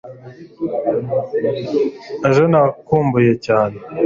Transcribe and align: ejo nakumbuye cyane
ejo 2.29 2.43
nakumbuye 2.51 3.29
cyane 3.45 3.77